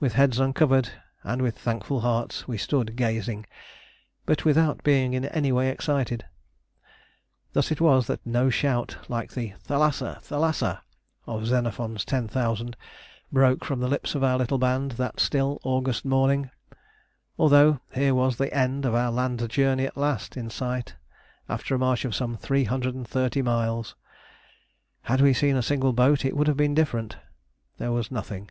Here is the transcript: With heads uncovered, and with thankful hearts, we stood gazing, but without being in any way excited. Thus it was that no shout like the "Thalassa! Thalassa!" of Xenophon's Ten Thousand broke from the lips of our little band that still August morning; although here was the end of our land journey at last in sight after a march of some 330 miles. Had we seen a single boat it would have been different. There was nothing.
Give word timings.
With 0.00 0.12
heads 0.20 0.38
uncovered, 0.38 0.90
and 1.22 1.40
with 1.40 1.56
thankful 1.56 2.00
hearts, 2.00 2.46
we 2.46 2.58
stood 2.58 2.94
gazing, 2.94 3.46
but 4.26 4.44
without 4.44 4.84
being 4.84 5.14
in 5.14 5.24
any 5.24 5.50
way 5.50 5.70
excited. 5.70 6.26
Thus 7.54 7.70
it 7.70 7.80
was 7.80 8.06
that 8.08 8.20
no 8.26 8.50
shout 8.50 8.98
like 9.08 9.30
the 9.30 9.54
"Thalassa! 9.66 10.18
Thalassa!" 10.20 10.82
of 11.26 11.46
Xenophon's 11.46 12.04
Ten 12.04 12.28
Thousand 12.28 12.76
broke 13.32 13.64
from 13.64 13.80
the 13.80 13.88
lips 13.88 14.14
of 14.14 14.22
our 14.22 14.36
little 14.36 14.58
band 14.58 14.90
that 14.98 15.20
still 15.20 15.58
August 15.64 16.04
morning; 16.04 16.50
although 17.38 17.80
here 17.94 18.14
was 18.14 18.36
the 18.36 18.52
end 18.52 18.84
of 18.84 18.94
our 18.94 19.10
land 19.10 19.48
journey 19.48 19.86
at 19.86 19.96
last 19.96 20.36
in 20.36 20.50
sight 20.50 20.96
after 21.48 21.74
a 21.74 21.78
march 21.78 22.04
of 22.04 22.14
some 22.14 22.36
330 22.36 23.40
miles. 23.40 23.94
Had 25.04 25.22
we 25.22 25.32
seen 25.32 25.56
a 25.56 25.62
single 25.62 25.94
boat 25.94 26.26
it 26.26 26.36
would 26.36 26.46
have 26.46 26.58
been 26.58 26.74
different. 26.74 27.16
There 27.78 27.92
was 27.92 28.10
nothing. 28.10 28.50